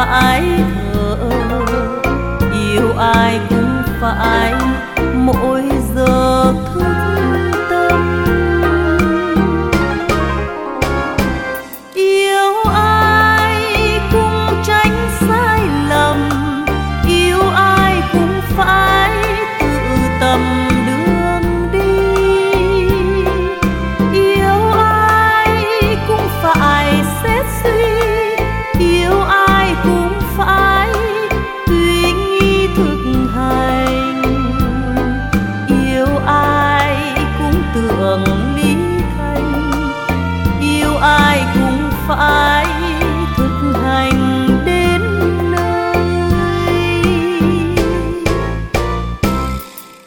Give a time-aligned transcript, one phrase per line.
[0.00, 0.42] phải
[0.94, 1.16] thở
[2.52, 4.69] yêu ai cũng phải
[41.00, 42.66] ai cũng phải
[43.36, 45.02] thực hành đến
[45.50, 45.96] nơi.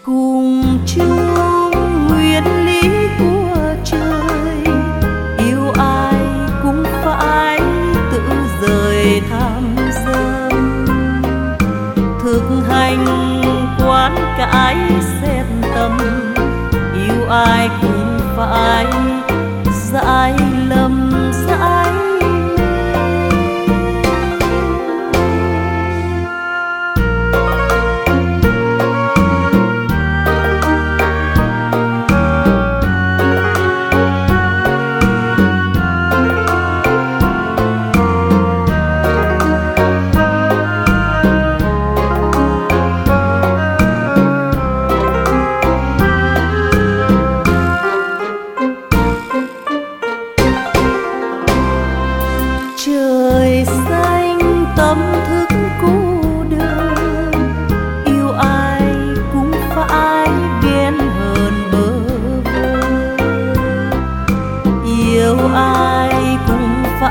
[0.04, 1.72] Cùng chung
[2.08, 4.76] nguyên lý của trời
[5.38, 6.16] yêu ai
[6.64, 7.60] cũng phải
[8.12, 8.22] tự
[8.62, 10.86] rời tham sân,
[12.24, 13.06] thực hành
[13.88, 14.76] quán cái
[15.22, 15.98] xét tâm
[17.08, 18.86] yêu ai cũng phải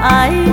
[0.02, 0.51] cũng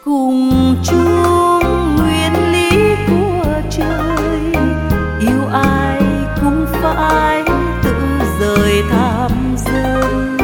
[0.06, 4.40] Cùng chung nguyên lý của trời,
[5.20, 6.02] yêu ai
[6.42, 7.44] cũng phải
[7.84, 7.94] tự
[8.40, 10.38] rời tham dân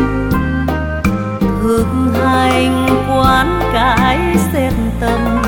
[1.62, 1.86] thực
[2.24, 4.20] hành quán cái
[4.54, 5.42] xét tâm,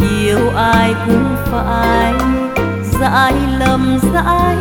[0.00, 2.14] yêu ai cũng phải
[3.00, 4.56] giải lầm giải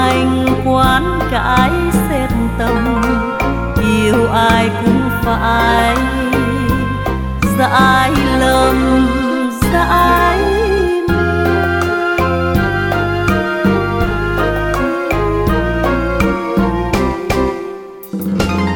[0.00, 1.70] anh quán cãi
[2.08, 3.02] xét tâm
[3.82, 5.96] yêu ai cũng phải.
[7.58, 9.06] Dãi lầm
[9.72, 10.38] dãi
[18.36, 18.69] mê